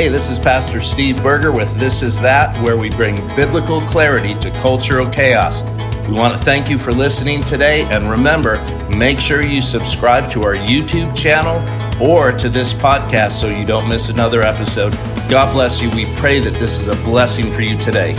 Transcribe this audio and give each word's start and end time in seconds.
Hey, 0.00 0.08
this 0.08 0.30
is 0.30 0.38
Pastor 0.38 0.80
Steve 0.80 1.22
Berger 1.22 1.52
with 1.52 1.78
This 1.78 2.02
Is 2.02 2.18
That, 2.22 2.58
where 2.64 2.78
we 2.78 2.88
bring 2.88 3.16
biblical 3.36 3.82
clarity 3.82 4.34
to 4.36 4.50
cultural 4.52 5.06
chaos. 5.06 5.62
We 6.08 6.14
want 6.14 6.34
to 6.34 6.42
thank 6.42 6.70
you 6.70 6.78
for 6.78 6.90
listening 6.90 7.42
today, 7.42 7.82
and 7.82 8.10
remember, 8.10 8.64
make 8.96 9.20
sure 9.20 9.44
you 9.44 9.60
subscribe 9.60 10.30
to 10.30 10.42
our 10.42 10.54
YouTube 10.54 11.14
channel 11.14 11.58
or 12.02 12.32
to 12.32 12.48
this 12.48 12.72
podcast 12.72 13.32
so 13.32 13.48
you 13.48 13.66
don't 13.66 13.90
miss 13.90 14.08
another 14.08 14.40
episode. 14.40 14.94
God 15.28 15.52
bless 15.52 15.82
you. 15.82 15.90
We 15.90 16.06
pray 16.16 16.40
that 16.40 16.58
this 16.58 16.78
is 16.78 16.88
a 16.88 16.96
blessing 17.04 17.52
for 17.52 17.60
you 17.60 17.76
today. 17.76 18.14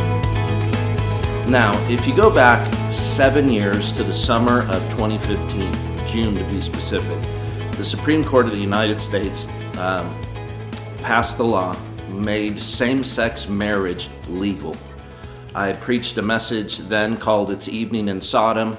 Now, 1.47 1.73
if 1.89 2.05
you 2.05 2.15
go 2.15 2.29
back 2.29 2.71
seven 2.91 3.49
years 3.49 3.91
to 3.93 4.03
the 4.03 4.13
summer 4.13 4.69
of 4.69 4.87
2015, 4.91 6.05
June 6.05 6.35
to 6.35 6.43
be 6.43 6.61
specific, 6.61 7.19
the 7.71 7.83
Supreme 7.83 8.23
Court 8.23 8.45
of 8.45 8.51
the 8.51 8.59
United 8.59 9.01
States 9.01 9.47
um, 9.79 10.15
passed 11.01 11.37
the 11.37 11.43
law, 11.43 11.75
made 12.09 12.61
same 12.61 13.03
sex 13.03 13.47
marriage 13.49 14.07
legal. 14.29 14.75
I 15.55 15.73
preached 15.73 16.17
a 16.17 16.21
message 16.21 16.77
then 16.77 17.17
called 17.17 17.49
It's 17.49 17.67
Evening 17.67 18.07
in 18.07 18.21
Sodom, 18.21 18.77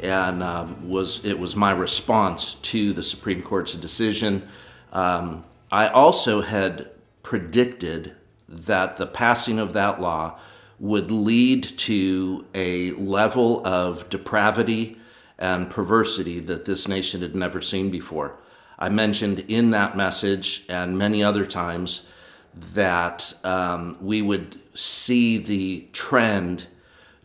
and 0.00 0.42
um, 0.42 0.88
was 0.88 1.24
it 1.24 1.38
was 1.38 1.54
my 1.54 1.70
response 1.70 2.54
to 2.54 2.92
the 2.92 3.02
Supreme 3.02 3.40
Court's 3.40 3.74
decision. 3.74 4.48
Um, 4.92 5.44
I 5.70 5.88
also 5.88 6.42
had 6.42 6.90
predicted 7.22 8.16
that 8.48 8.96
the 8.96 9.06
passing 9.06 9.60
of 9.60 9.72
that 9.74 10.00
law 10.00 10.38
would 10.80 11.12
lead 11.12 11.62
to 11.62 12.46
a 12.54 12.92
level 12.92 13.64
of 13.64 14.08
depravity 14.10 14.98
and 15.38 15.70
perversity 15.70 16.40
that 16.40 16.64
this 16.64 16.88
nation 16.88 17.22
had 17.22 17.36
never 17.36 17.60
seen 17.60 17.90
before. 17.90 18.36
I 18.80 18.88
mentioned 18.88 19.44
in 19.48 19.72
that 19.72 19.96
message 19.96 20.64
and 20.68 20.96
many 20.96 21.22
other 21.22 21.44
times 21.44 22.06
that 22.54 23.34
um, 23.44 23.96
we 24.00 24.22
would 24.22 24.58
see 24.74 25.36
the 25.38 25.86
trend 25.92 26.66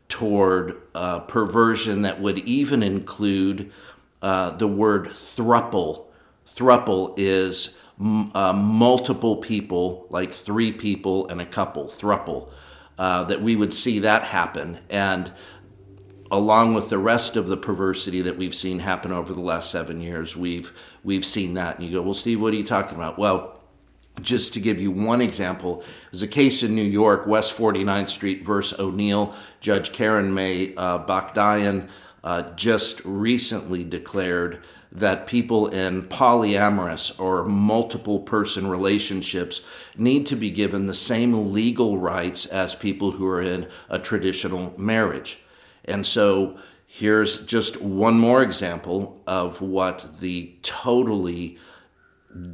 toward 0.10 0.82
uh, 0.94 1.20
perversion 1.22 2.04
that 2.04 2.22
would 2.22 2.40
even 2.40 2.84
include 2.84 3.72
uh, 4.22 4.52
the 4.52 4.68
word 4.68 5.06
thruple. 5.08 6.06
Thruple 6.48 7.14
is 7.18 7.78
m- 8.00 8.32
uh, 8.36 8.54
multiple 8.54 9.38
people, 9.38 10.08
like 10.10 10.34
three 10.34 10.72
people 10.72 11.28
and 11.28 11.42
a 11.42 11.46
couple, 11.46 11.86
thruple. 11.86 12.50
Uh, 12.98 13.26
that 13.26 13.42
we 13.42 13.58
would 13.58 13.74
see 13.74 14.00
that 14.00 14.24
happen. 14.24 14.80
And 14.90 15.30
along 16.32 16.74
with 16.74 16.90
the 16.90 16.98
rest 16.98 17.36
of 17.36 17.48
the 17.48 17.58
perversity 17.58 18.22
that 18.22 18.38
we've 18.38 18.56
seen 18.56 18.80
happen 18.80 19.12
over 19.12 19.34
the 19.34 19.42
last 19.42 19.70
seven 19.70 20.02
years, 20.02 20.36
we've 20.36 20.74
we've 21.04 21.26
seen 21.26 21.54
that. 21.56 21.78
And 21.78 21.88
you 21.88 21.94
go, 21.94 22.02
well, 22.02 22.14
Steve, 22.14 22.42
what 22.42 22.54
are 22.54 22.58
you 22.58 22.64
talking 22.64 22.96
about? 22.96 23.18
Well, 23.18 23.60
just 24.22 24.54
to 24.54 24.60
give 24.60 24.80
you 24.80 24.92
one 24.92 25.22
example, 25.22 25.84
there's 26.12 26.22
a 26.22 26.28
case 26.28 26.64
in 26.64 26.74
New 26.74 26.84
York, 26.84 27.28
West 27.28 27.58
49th 27.58 28.10
Street 28.10 28.46
versus 28.46 28.80
O'Neill. 28.80 29.34
Judge 29.60 29.92
Karen 29.92 30.34
May 30.34 30.74
uh, 30.76 31.06
Bacdayan 31.06 31.90
uh, 32.24 32.44
just 32.56 33.02
recently 33.04 33.84
declared 33.84 34.64
that 34.92 35.28
people 35.28 35.68
in 35.68 36.04
polyamorous 36.04 37.20
or 37.20 37.44
multiple 37.44 38.20
person 38.20 38.68
relationships 38.68 39.62
need 39.98 40.26
to 40.26 40.36
be 40.38 40.50
given 40.50 40.86
the 40.86 40.94
same 40.94 41.52
legal 41.52 41.98
rights 41.98 42.46
as 42.46 42.74
people 42.76 43.12
who 43.12 43.28
are 43.28 43.42
in 43.42 43.68
a 43.90 44.00
traditional 44.00 44.74
marriage. 44.78 45.40
And 45.86 46.06
so 46.06 46.58
here's 46.86 47.46
just 47.46 47.82
one 47.82 48.20
more 48.20 48.42
example 48.42 49.22
of 49.28 49.62
what 49.62 50.20
the 50.20 50.56
totally 50.62 51.58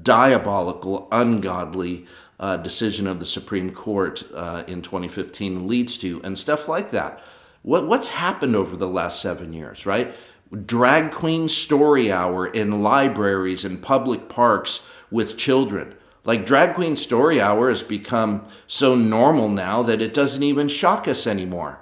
diabolical, 0.03 1.07
ungodly 1.11 2.05
uh, 2.39 2.57
decision 2.57 3.07
of 3.07 3.19
the 3.19 3.25
Supreme 3.25 3.69
Court 3.71 4.23
uh, 4.33 4.63
in 4.67 4.81
2015 4.81 5.67
leads 5.67 5.97
to, 5.99 6.21
and 6.23 6.37
stuff 6.37 6.67
like 6.67 6.91
that. 6.91 7.21
What, 7.61 7.87
what's 7.87 8.09
happened 8.09 8.55
over 8.55 8.75
the 8.75 8.87
last 8.87 9.21
seven 9.21 9.53
years, 9.53 9.85
right? 9.85 10.13
Drag 10.65 11.11
queen 11.11 11.47
story 11.47 12.11
hour 12.11 12.47
in 12.47 12.81
libraries 12.81 13.63
and 13.63 13.81
public 13.81 14.27
parks 14.27 14.85
with 15.09 15.37
children. 15.37 15.95
Like 16.25 16.45
drag 16.45 16.75
queen 16.75 16.95
story 16.95 17.39
hour 17.39 17.69
has 17.69 17.83
become 17.83 18.45
so 18.67 18.95
normal 18.95 19.49
now 19.49 19.81
that 19.83 20.01
it 20.01 20.13
doesn't 20.13 20.43
even 20.43 20.67
shock 20.67 21.07
us 21.07 21.25
anymore. 21.25 21.79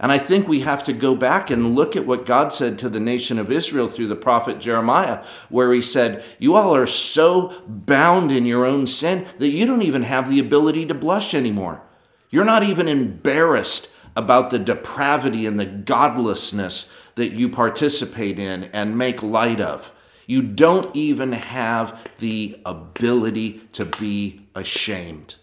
And 0.00 0.10
I 0.10 0.16
think 0.16 0.48
we 0.48 0.60
have 0.60 0.82
to 0.84 0.94
go 0.94 1.14
back 1.14 1.50
and 1.50 1.74
look 1.74 1.94
at 1.94 2.06
what 2.06 2.24
God 2.24 2.54
said 2.54 2.78
to 2.78 2.88
the 2.88 2.98
nation 2.98 3.38
of 3.38 3.52
Israel 3.52 3.86
through 3.86 4.08
the 4.08 4.16
prophet 4.16 4.58
Jeremiah, 4.58 5.22
where 5.50 5.72
he 5.74 5.82
said, 5.82 6.24
You 6.38 6.54
all 6.54 6.74
are 6.74 6.86
so 6.86 7.62
bound 7.68 8.32
in 8.32 8.46
your 8.46 8.64
own 8.64 8.86
sin 8.86 9.26
that 9.38 9.48
you 9.48 9.66
don't 9.66 9.82
even 9.82 10.04
have 10.04 10.30
the 10.30 10.40
ability 10.40 10.86
to 10.86 10.94
blush 10.94 11.34
anymore. 11.34 11.82
You're 12.30 12.46
not 12.46 12.62
even 12.62 12.88
embarrassed 12.88 13.92
about 14.16 14.48
the 14.48 14.58
depravity 14.58 15.44
and 15.44 15.60
the 15.60 15.66
godlessness 15.66 16.90
that 17.16 17.32
you 17.32 17.50
participate 17.50 18.38
in 18.38 18.64
and 18.72 18.96
make 18.96 19.22
light 19.22 19.60
of. 19.60 19.92
You 20.26 20.40
don't 20.40 20.94
even 20.96 21.32
have 21.32 22.08
the 22.18 22.58
ability 22.64 23.60
to 23.72 23.84
be 23.84 24.48
ashamed. 24.54 25.34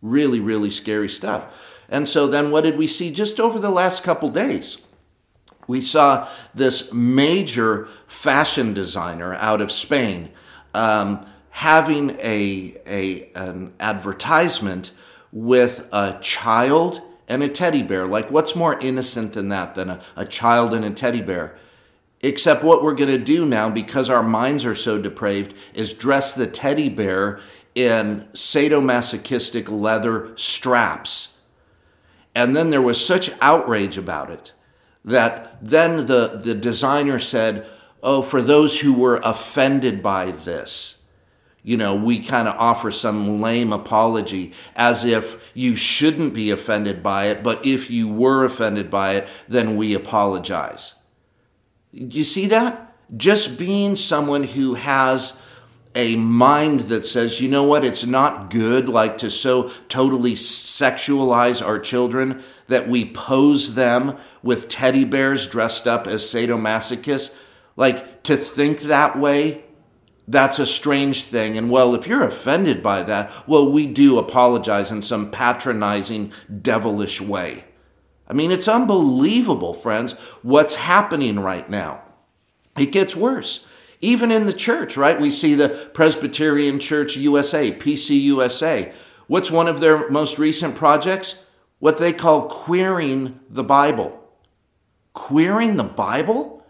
Really, 0.00 0.40
really 0.40 0.70
scary 0.70 1.08
stuff. 1.08 1.54
And 1.92 2.08
so 2.08 2.26
then 2.26 2.50
what 2.50 2.62
did 2.64 2.78
we 2.78 2.86
see 2.86 3.12
just 3.12 3.38
over 3.38 3.58
the 3.58 3.70
last 3.70 4.02
couple 4.02 4.30
days? 4.30 4.78
We 5.66 5.82
saw 5.82 6.26
this 6.54 6.90
major 6.90 7.86
fashion 8.06 8.72
designer 8.72 9.34
out 9.34 9.60
of 9.60 9.70
Spain 9.70 10.30
um, 10.72 11.26
having 11.50 12.18
a, 12.18 12.78
a, 12.86 13.30
an 13.34 13.74
advertisement 13.78 14.92
with 15.32 15.86
a 15.92 16.18
child 16.22 17.02
and 17.28 17.42
a 17.42 17.48
teddy 17.48 17.82
bear. 17.82 18.06
Like, 18.06 18.30
what's 18.30 18.56
more 18.56 18.80
innocent 18.80 19.34
than 19.34 19.50
that, 19.50 19.74
than 19.74 19.90
a, 19.90 20.00
a 20.16 20.24
child 20.24 20.72
and 20.72 20.86
a 20.86 20.90
teddy 20.90 21.20
bear? 21.20 21.56
Except 22.22 22.64
what 22.64 22.82
we're 22.82 22.94
going 22.94 23.10
to 23.10 23.18
do 23.18 23.44
now, 23.44 23.68
because 23.68 24.08
our 24.08 24.22
minds 24.22 24.64
are 24.64 24.74
so 24.74 25.00
depraved, 25.00 25.54
is 25.74 25.92
dress 25.92 26.34
the 26.34 26.46
teddy 26.46 26.88
bear 26.88 27.38
in 27.74 28.28
sadomasochistic 28.32 29.68
leather 29.68 30.32
straps 30.36 31.31
and 32.34 32.56
then 32.56 32.70
there 32.70 32.82
was 32.82 33.04
such 33.04 33.30
outrage 33.40 33.98
about 33.98 34.30
it 34.30 34.52
that 35.04 35.58
then 35.60 36.06
the, 36.06 36.40
the 36.42 36.54
designer 36.54 37.18
said, 37.18 37.66
Oh, 38.02 38.20
for 38.20 38.42
those 38.42 38.80
who 38.80 38.92
were 38.94 39.20
offended 39.22 40.02
by 40.02 40.32
this, 40.32 41.02
you 41.62 41.76
know, 41.76 41.94
we 41.94 42.18
kind 42.18 42.48
of 42.48 42.56
offer 42.58 42.90
some 42.90 43.40
lame 43.40 43.72
apology 43.72 44.52
as 44.74 45.04
if 45.04 45.52
you 45.54 45.76
shouldn't 45.76 46.34
be 46.34 46.50
offended 46.50 47.02
by 47.02 47.26
it, 47.26 47.44
but 47.44 47.64
if 47.64 47.88
you 47.88 48.08
were 48.08 48.44
offended 48.44 48.90
by 48.90 49.14
it, 49.14 49.28
then 49.48 49.76
we 49.76 49.94
apologize. 49.94 50.96
You 51.92 52.24
see 52.24 52.46
that? 52.46 52.96
Just 53.16 53.58
being 53.58 53.94
someone 53.94 54.42
who 54.42 54.74
has 54.74 55.40
a 55.94 56.16
mind 56.16 56.80
that 56.80 57.04
says, 57.04 57.40
you 57.40 57.48
know 57.48 57.64
what, 57.64 57.84
it's 57.84 58.06
not 58.06 58.50
good, 58.50 58.88
like 58.88 59.18
to 59.18 59.30
so 59.30 59.70
totally 59.88 60.32
sexualize 60.32 61.64
our 61.64 61.78
children 61.78 62.42
that 62.68 62.88
we 62.88 63.10
pose 63.10 63.74
them 63.74 64.16
with 64.42 64.68
teddy 64.68 65.04
bears 65.04 65.46
dressed 65.46 65.86
up 65.86 66.06
as 66.06 66.24
sadomasochists. 66.24 67.34
Like 67.76 68.22
to 68.22 68.36
think 68.36 68.80
that 68.80 69.18
way, 69.18 69.64
that's 70.26 70.58
a 70.58 70.66
strange 70.66 71.24
thing. 71.24 71.58
And 71.58 71.70
well, 71.70 71.94
if 71.94 72.06
you're 72.06 72.22
offended 72.22 72.82
by 72.82 73.02
that, 73.02 73.30
well, 73.46 73.70
we 73.70 73.86
do 73.86 74.18
apologize 74.18 74.90
in 74.90 75.02
some 75.02 75.30
patronizing, 75.30 76.32
devilish 76.60 77.20
way. 77.20 77.64
I 78.28 78.32
mean, 78.32 78.50
it's 78.50 78.68
unbelievable, 78.68 79.74
friends, 79.74 80.12
what's 80.42 80.76
happening 80.76 81.40
right 81.40 81.68
now. 81.68 82.02
It 82.78 82.92
gets 82.92 83.14
worse. 83.14 83.66
Even 84.02 84.32
in 84.32 84.46
the 84.46 84.52
church, 84.52 84.96
right? 84.96 85.20
We 85.20 85.30
see 85.30 85.54
the 85.54 85.68
Presbyterian 85.94 86.80
Church 86.80 87.16
USA, 87.16 87.70
PCUSA. 87.72 88.92
What's 89.28 89.50
one 89.50 89.68
of 89.68 89.78
their 89.78 90.10
most 90.10 90.38
recent 90.38 90.74
projects? 90.74 91.46
What 91.78 91.98
they 91.98 92.12
call 92.12 92.48
queering 92.48 93.38
the 93.48 93.64
Bible. 93.64 94.20
Queering 95.12 95.76
the 95.76 95.84
Bible? 95.84 96.66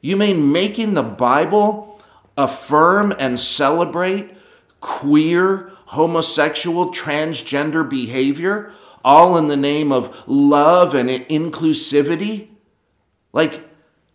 You 0.00 0.16
mean 0.16 0.52
making 0.52 0.94
the 0.94 1.02
Bible 1.02 2.02
affirm 2.36 3.14
and 3.18 3.38
celebrate 3.38 4.34
queer, 4.80 5.70
homosexual, 5.86 6.92
transgender 6.92 7.88
behavior, 7.88 8.72
all 9.04 9.36
in 9.38 9.46
the 9.46 9.56
name 9.56 9.92
of 9.92 10.24
love 10.26 10.94
and 10.94 11.08
inclusivity? 11.08 12.48
Like, 13.32 13.62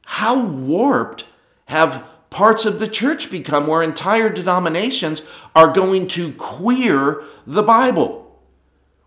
how 0.05 0.45
warped 0.45 1.25
have 1.65 2.05
parts 2.29 2.65
of 2.65 2.79
the 2.79 2.87
church 2.87 3.31
become 3.31 3.67
where 3.67 3.81
entire 3.81 4.29
denominations 4.29 5.21
are 5.55 5.71
going 5.71 6.07
to 6.09 6.33
queer 6.33 7.23
the 7.45 7.63
Bible. 7.63 8.25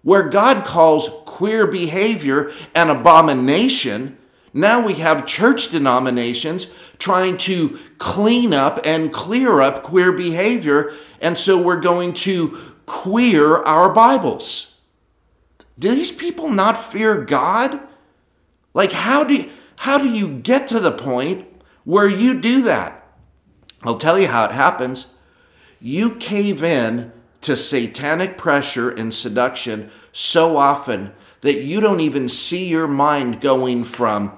Where 0.02 0.28
God 0.28 0.64
calls 0.64 1.08
queer 1.26 1.66
behavior 1.66 2.50
an 2.74 2.90
abomination, 2.90 4.18
now 4.52 4.84
we 4.84 4.94
have 4.94 5.26
church 5.26 5.70
denominations 5.70 6.66
trying 6.98 7.38
to 7.38 7.78
clean 7.98 8.52
up 8.52 8.80
and 8.84 9.12
clear 9.12 9.60
up 9.60 9.82
queer 9.82 10.12
behavior. 10.12 10.92
And 11.20 11.38
so 11.38 11.60
we're 11.60 11.80
going 11.80 12.14
to 12.14 12.58
queer 12.86 13.56
our 13.58 13.88
Bibles. 13.92 14.78
Do 15.78 15.94
these 15.94 16.12
people 16.12 16.50
not 16.50 16.82
fear 16.82 17.22
God? 17.22 17.80
Like 18.74 18.92
how 18.92 19.24
do 19.24 19.48
how 19.76 19.98
do 19.98 20.08
you 20.08 20.38
get 20.38 20.68
to 20.68 20.78
the 20.78 20.92
point 20.92 21.46
where 21.84 22.08
you 22.08 22.40
do 22.40 22.62
that? 22.62 23.01
I'll 23.84 23.96
tell 23.96 24.18
you 24.18 24.28
how 24.28 24.44
it 24.44 24.52
happens. 24.52 25.08
You 25.80 26.14
cave 26.14 26.62
in 26.62 27.12
to 27.40 27.56
satanic 27.56 28.38
pressure 28.38 28.90
and 28.90 29.12
seduction 29.12 29.90
so 30.12 30.56
often 30.56 31.12
that 31.40 31.62
you 31.62 31.80
don't 31.80 32.00
even 32.00 32.28
see 32.28 32.68
your 32.68 32.86
mind 32.86 33.40
going 33.40 33.82
from 33.84 34.32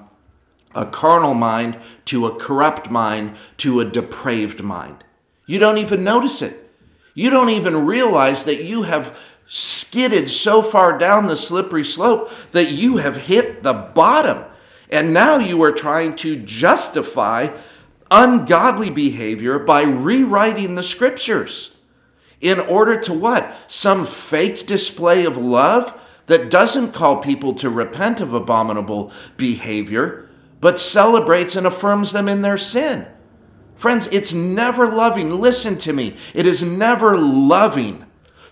a 0.74 0.86
carnal 0.86 1.34
mind 1.34 1.78
to 2.06 2.26
a 2.26 2.34
corrupt 2.34 2.90
mind 2.90 3.36
to 3.58 3.80
a 3.80 3.84
depraved 3.84 4.62
mind. 4.62 5.04
You 5.46 5.58
don't 5.58 5.78
even 5.78 6.02
notice 6.02 6.42
it. 6.42 6.70
You 7.14 7.30
don't 7.30 7.50
even 7.50 7.86
realize 7.86 8.44
that 8.44 8.64
you 8.64 8.82
have 8.82 9.16
skidded 9.46 10.30
so 10.30 10.62
far 10.62 10.98
down 10.98 11.26
the 11.26 11.36
slippery 11.36 11.84
slope 11.84 12.30
that 12.52 12.72
you 12.72 12.96
have 12.96 13.16
hit 13.26 13.62
the 13.62 13.74
bottom. 13.74 14.44
And 14.90 15.12
now 15.12 15.38
you 15.38 15.62
are 15.62 15.72
trying 15.72 16.16
to 16.16 16.36
justify 16.36 17.54
ungodly 18.10 18.90
behavior 18.90 19.58
by 19.58 19.82
rewriting 19.82 20.74
the 20.74 20.82
scriptures. 20.82 21.76
In 22.40 22.60
order 22.60 23.00
to 23.00 23.12
what? 23.12 23.54
Some 23.66 24.06
fake 24.06 24.66
display 24.66 25.24
of 25.24 25.36
love 25.36 25.98
that 26.26 26.50
doesn't 26.50 26.92
call 26.92 27.18
people 27.22 27.54
to 27.54 27.70
repent 27.70 28.20
of 28.20 28.32
abominable 28.32 29.12
behavior, 29.36 30.28
but 30.60 30.78
celebrates 30.78 31.56
and 31.56 31.66
affirms 31.66 32.12
them 32.12 32.28
in 32.28 32.42
their 32.42 32.58
sin. 32.58 33.06
Friends, 33.74 34.06
it's 34.08 34.32
never 34.32 34.86
loving. 34.86 35.40
Listen 35.40 35.76
to 35.78 35.92
me. 35.92 36.16
It 36.32 36.46
is 36.46 36.62
never 36.62 37.16
loving 37.16 38.06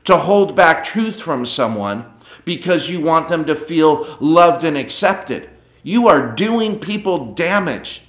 to 0.05 0.17
hold 0.17 0.57
back 0.57 0.85
truth 0.85 1.21
from 1.21 1.47
someone 1.47 2.07
because 2.45 2.91
you 2.91 3.01
want 3.01 3.29
them 3.29 3.45
to 3.47 3.55
feel 3.55 4.17
loved 4.21 4.65
and 4.65 4.77
accepted. 4.77 5.49
You 5.83 6.09
are 6.09 6.33
doing 6.33 6.79
people 6.79 7.35
damage. 7.35 8.02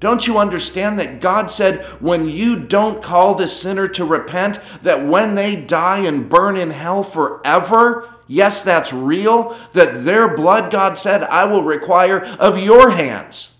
Don't 0.00 0.28
you 0.28 0.38
understand 0.38 0.98
that 0.98 1.20
God 1.20 1.50
said, 1.50 1.84
when 2.00 2.28
you 2.28 2.60
don't 2.60 3.02
call 3.02 3.34
the 3.34 3.48
sinner 3.48 3.88
to 3.88 4.04
repent, 4.04 4.60
that 4.82 5.04
when 5.04 5.34
they 5.34 5.56
die 5.56 6.00
and 6.00 6.28
burn 6.28 6.56
in 6.56 6.70
hell 6.70 7.02
forever, 7.02 8.08
yes, 8.28 8.62
that's 8.62 8.92
real, 8.92 9.56
that 9.72 10.04
their 10.04 10.36
blood, 10.36 10.70
God 10.70 10.98
said, 10.98 11.24
I 11.24 11.46
will 11.46 11.64
require 11.64 12.20
of 12.20 12.58
your 12.58 12.90
hands. 12.90 13.56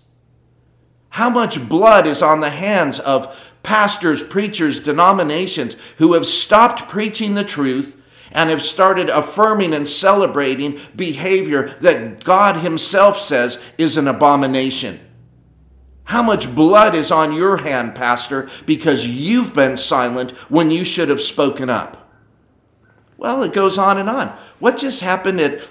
How 1.09 1.29
much 1.29 1.67
blood 1.67 2.07
is 2.07 2.21
on 2.21 2.39
the 2.39 2.51
hands 2.51 2.99
of 2.99 3.37
pastors, 3.61 4.23
preachers, 4.23 4.79
denominations 4.79 5.75
who 5.97 6.13
have 6.13 6.25
stopped 6.25 6.87
preaching 6.87 7.33
the 7.33 7.43
truth 7.43 7.97
and 8.31 8.49
have 8.49 8.61
started 8.61 9.09
affirming 9.09 9.73
and 9.73 9.87
celebrating 9.87 10.79
behavior 10.95 11.75
that 11.81 12.23
God 12.23 12.57
Himself 12.57 13.19
says 13.19 13.61
is 13.77 13.97
an 13.97 14.07
abomination? 14.07 15.01
How 16.09 16.23
much 16.23 16.55
blood 16.55 16.95
is 16.95 17.11
on 17.11 17.33
your 17.33 17.57
hand, 17.57 17.93
Pastor, 17.93 18.49
because 18.65 19.05
you've 19.05 19.53
been 19.53 19.77
silent 19.77 20.31
when 20.49 20.71
you 20.71 20.83
should 20.83 21.07
have 21.07 21.21
spoken 21.21 21.69
up? 21.69 22.09
Well, 23.19 23.43
it 23.43 23.53
goes 23.53 23.77
on 23.77 23.99
and 23.99 24.09
on. 24.09 24.35
What 24.57 24.79
just 24.79 25.01
happened 25.01 25.39
at 25.39 25.61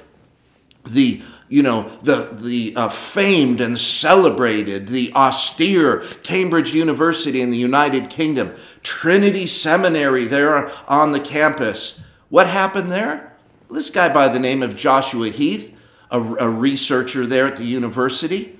the 0.86 1.22
you 1.48 1.64
know 1.64 1.88
the 2.02 2.28
the 2.34 2.72
uh, 2.76 2.88
famed 2.88 3.60
and 3.60 3.76
celebrated 3.76 4.86
the 4.86 5.12
austere 5.14 6.04
Cambridge 6.22 6.72
University 6.72 7.40
in 7.40 7.50
the 7.50 7.58
United 7.58 8.08
Kingdom 8.08 8.54
Trinity 8.84 9.44
Seminary 9.44 10.24
there 10.24 10.70
on 10.86 11.10
the 11.10 11.20
campus 11.20 12.00
what 12.28 12.46
happened 12.46 12.92
there 12.92 13.36
this 13.70 13.90
guy 13.90 14.08
by 14.08 14.28
the 14.28 14.38
name 14.38 14.62
of 14.62 14.76
Joshua 14.76 15.30
Heath 15.30 15.74
a, 16.10 16.20
a 16.20 16.48
researcher 16.48 17.26
there 17.26 17.46
at 17.46 17.56
the 17.56 17.64
university 17.64 18.57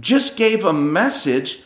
just 0.00 0.36
gave 0.36 0.64
a 0.64 0.72
message 0.72 1.62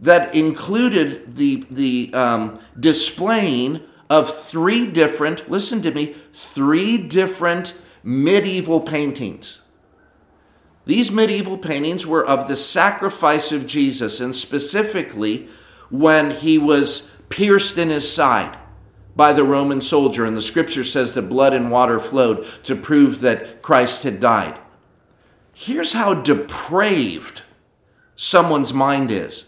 that 0.00 0.34
included 0.34 1.36
the, 1.36 1.64
the 1.70 2.12
um, 2.14 2.60
displaying 2.78 3.80
of 4.08 4.30
three 4.30 4.86
different, 4.86 5.50
listen 5.50 5.82
to 5.82 5.92
me, 5.92 6.14
three 6.32 6.96
different 6.96 7.74
medieval 8.02 8.80
paintings. 8.80 9.62
These 10.86 11.12
medieval 11.12 11.58
paintings 11.58 12.06
were 12.06 12.24
of 12.24 12.48
the 12.48 12.56
sacrifice 12.56 13.52
of 13.52 13.66
Jesus, 13.66 14.20
and 14.20 14.34
specifically 14.34 15.48
when 15.90 16.30
he 16.30 16.56
was 16.56 17.10
pierced 17.28 17.76
in 17.76 17.90
his 17.90 18.10
side 18.10 18.56
by 19.14 19.32
the 19.32 19.44
Roman 19.44 19.80
soldier. 19.80 20.24
And 20.24 20.36
the 20.36 20.42
scripture 20.42 20.84
says 20.84 21.12
that 21.14 21.22
blood 21.22 21.52
and 21.52 21.70
water 21.70 22.00
flowed 22.00 22.46
to 22.62 22.74
prove 22.74 23.20
that 23.20 23.60
Christ 23.62 24.04
had 24.04 24.20
died. 24.20 24.58
Here's 25.52 25.92
how 25.92 26.14
depraved 26.14 27.42
someone's 28.18 28.74
mind 28.74 29.12
is. 29.12 29.46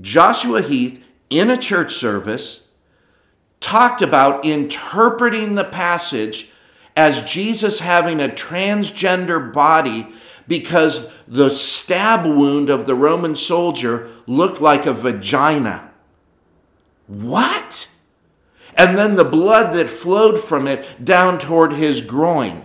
Joshua 0.00 0.62
Heath, 0.62 1.04
in 1.28 1.50
a 1.50 1.56
church 1.56 1.92
service, 1.92 2.68
talked 3.58 4.00
about 4.00 4.44
interpreting 4.44 5.56
the 5.56 5.64
passage 5.64 6.52
as 6.96 7.22
Jesus 7.22 7.80
having 7.80 8.20
a 8.20 8.28
transgender 8.28 9.52
body 9.52 10.06
because 10.46 11.10
the 11.26 11.50
stab 11.50 12.24
wound 12.24 12.70
of 12.70 12.86
the 12.86 12.94
Roman 12.94 13.34
soldier 13.34 14.08
looked 14.26 14.60
like 14.60 14.86
a 14.86 14.94
vagina. 14.94 15.90
What? 17.08 17.90
And 18.76 18.96
then 18.96 19.16
the 19.16 19.24
blood 19.24 19.74
that 19.74 19.90
flowed 19.90 20.40
from 20.40 20.68
it 20.68 21.04
down 21.04 21.38
toward 21.38 21.72
his 21.72 22.00
groin 22.00 22.64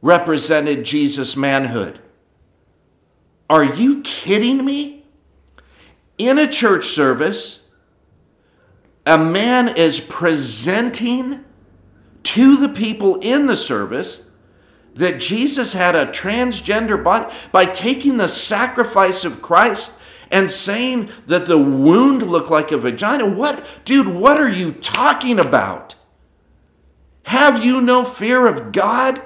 represented 0.00 0.84
Jesus' 0.84 1.36
manhood. 1.36 2.00
Are 3.48 3.64
you 3.64 4.02
kidding 4.02 4.64
me? 4.64 5.04
In 6.18 6.38
a 6.38 6.48
church 6.48 6.86
service, 6.86 7.66
a 9.06 9.16
man 9.16 9.68
is 9.68 10.00
presenting 10.00 11.44
to 12.24 12.56
the 12.56 12.68
people 12.68 13.20
in 13.20 13.46
the 13.46 13.56
service 13.56 14.28
that 14.94 15.20
Jesus 15.20 15.72
had 15.72 15.94
a 15.94 16.06
transgender 16.06 17.02
body 17.02 17.32
by 17.52 17.64
taking 17.64 18.16
the 18.16 18.28
sacrifice 18.28 19.24
of 19.24 19.40
Christ 19.40 19.92
and 20.30 20.50
saying 20.50 21.08
that 21.26 21.46
the 21.46 21.56
wound 21.56 22.22
looked 22.22 22.50
like 22.50 22.72
a 22.72 22.78
vagina. 22.78 23.26
What, 23.26 23.64
dude, 23.84 24.08
what 24.08 24.38
are 24.38 24.50
you 24.50 24.72
talking 24.72 25.38
about? 25.38 25.94
Have 27.24 27.64
you 27.64 27.80
no 27.80 28.04
fear 28.04 28.46
of 28.46 28.72
God? 28.72 29.22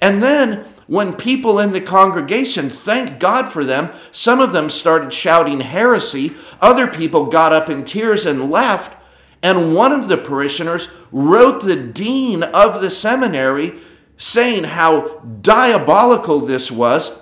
And 0.00 0.22
then 0.22 0.64
when 0.90 1.14
people 1.14 1.60
in 1.60 1.70
the 1.70 1.80
congregation, 1.80 2.68
thanked 2.68 3.20
God 3.20 3.46
for 3.46 3.64
them, 3.64 3.92
some 4.10 4.40
of 4.40 4.50
them 4.50 4.68
started 4.68 5.12
shouting 5.12 5.60
heresy, 5.60 6.34
other 6.60 6.88
people 6.88 7.26
got 7.26 7.52
up 7.52 7.70
in 7.70 7.84
tears 7.84 8.26
and 8.26 8.50
left, 8.50 9.00
and 9.40 9.72
one 9.72 9.92
of 9.92 10.08
the 10.08 10.16
parishioners 10.16 10.90
wrote 11.12 11.62
the 11.62 11.76
dean 11.76 12.42
of 12.42 12.80
the 12.80 12.90
seminary 12.90 13.78
saying 14.16 14.64
how 14.64 15.20
diabolical 15.40 16.40
this 16.40 16.72
was. 16.72 17.20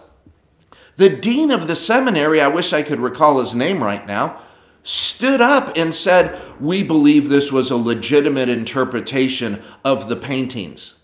The 0.96 1.10
dean 1.10 1.50
of 1.50 1.66
the 1.66 1.76
seminary, 1.76 2.40
I 2.40 2.48
wish 2.48 2.72
I 2.72 2.82
could 2.82 3.00
recall 3.00 3.38
his 3.38 3.54
name 3.54 3.84
right 3.84 4.06
now, 4.06 4.40
stood 4.82 5.42
up 5.42 5.76
and 5.76 5.94
said, 5.94 6.40
We 6.58 6.82
believe 6.82 7.28
this 7.28 7.52
was 7.52 7.70
a 7.70 7.76
legitimate 7.76 8.48
interpretation 8.48 9.62
of 9.84 10.08
the 10.08 10.16
paintings. 10.16 10.97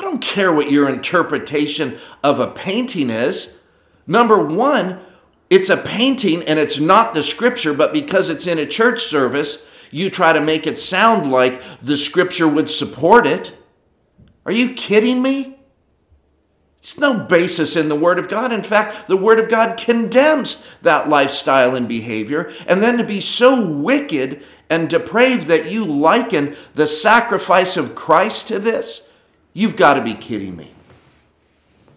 I 0.00 0.02
don't 0.02 0.22
care 0.22 0.50
what 0.50 0.70
your 0.70 0.88
interpretation 0.88 1.98
of 2.24 2.40
a 2.40 2.46
painting 2.46 3.10
is. 3.10 3.60
Number 4.06 4.42
one, 4.42 4.98
it's 5.50 5.68
a 5.68 5.76
painting 5.76 6.42
and 6.44 6.58
it's 6.58 6.80
not 6.80 7.12
the 7.12 7.22
scripture, 7.22 7.74
but 7.74 7.92
because 7.92 8.30
it's 8.30 8.46
in 8.46 8.58
a 8.58 8.64
church 8.64 9.02
service, 9.02 9.62
you 9.90 10.08
try 10.08 10.32
to 10.32 10.40
make 10.40 10.66
it 10.66 10.78
sound 10.78 11.30
like 11.30 11.60
the 11.82 11.98
scripture 11.98 12.48
would 12.48 12.70
support 12.70 13.26
it. 13.26 13.54
Are 14.46 14.52
you 14.52 14.72
kidding 14.72 15.20
me? 15.20 15.58
It's 16.78 16.98
no 16.98 17.26
basis 17.26 17.76
in 17.76 17.90
the 17.90 17.94
Word 17.94 18.18
of 18.18 18.30
God. 18.30 18.54
In 18.54 18.62
fact, 18.62 19.06
the 19.06 19.18
Word 19.18 19.38
of 19.38 19.50
God 19.50 19.78
condemns 19.78 20.66
that 20.80 21.10
lifestyle 21.10 21.74
and 21.74 21.86
behavior. 21.86 22.50
And 22.66 22.82
then 22.82 22.96
to 22.96 23.04
be 23.04 23.20
so 23.20 23.70
wicked 23.70 24.42
and 24.70 24.88
depraved 24.88 25.48
that 25.48 25.70
you 25.70 25.84
liken 25.84 26.56
the 26.74 26.86
sacrifice 26.86 27.76
of 27.76 27.94
Christ 27.94 28.48
to 28.48 28.58
this, 28.58 29.09
You've 29.52 29.76
got 29.76 29.94
to 29.94 30.00
be 30.00 30.14
kidding 30.14 30.56
me. 30.56 30.72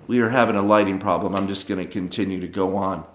We 0.07 0.19
are 0.19 0.29
having 0.29 0.55
a 0.55 0.61
lighting 0.61 0.99
problem. 0.99 1.35
I'm 1.35 1.47
just 1.47 1.67
going 1.67 1.85
to 1.85 1.91
continue 1.91 2.39
to 2.39 2.47
go 2.47 2.75
on. 2.75 3.05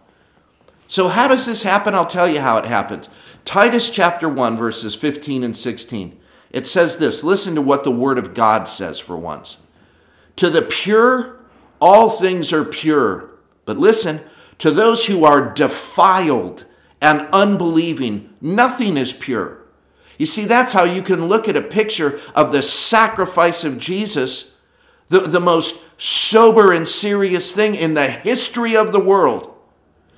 So, 0.86 1.08
how 1.08 1.28
does 1.28 1.44
this 1.44 1.62
happen? 1.62 1.94
I'll 1.94 2.06
tell 2.06 2.28
you 2.28 2.40
how 2.40 2.56
it 2.56 2.64
happens. 2.64 3.08
Titus 3.44 3.90
chapter 3.90 4.28
1, 4.28 4.56
verses 4.56 4.94
15 4.94 5.44
and 5.44 5.54
16. 5.54 6.18
It 6.50 6.66
says 6.66 6.96
this 6.96 7.22
listen 7.22 7.54
to 7.56 7.62
what 7.62 7.84
the 7.84 7.90
Word 7.90 8.18
of 8.18 8.34
God 8.34 8.66
says 8.66 8.98
for 8.98 9.16
once. 9.16 9.58
To 10.36 10.48
the 10.48 10.62
pure, 10.62 11.40
all 11.80 12.08
things 12.08 12.52
are 12.52 12.64
pure. 12.64 13.30
But 13.66 13.76
listen, 13.76 14.20
to 14.58 14.70
those 14.70 15.06
who 15.06 15.24
are 15.24 15.52
defiled 15.52 16.64
and 17.00 17.28
unbelieving, 17.32 18.34
nothing 18.40 18.96
is 18.96 19.12
pure. 19.12 19.57
You 20.18 20.26
see, 20.26 20.44
that's 20.44 20.72
how 20.72 20.84
you 20.84 21.00
can 21.00 21.26
look 21.26 21.48
at 21.48 21.56
a 21.56 21.62
picture 21.62 22.20
of 22.34 22.52
the 22.52 22.62
sacrifice 22.62 23.64
of 23.64 23.78
Jesus, 23.78 24.56
the, 25.08 25.20
the 25.20 25.40
most 25.40 25.80
sober 25.96 26.72
and 26.72 26.86
serious 26.86 27.52
thing 27.52 27.74
in 27.74 27.94
the 27.94 28.08
history 28.08 28.76
of 28.76 28.92
the 28.92 29.00
world. 29.00 29.54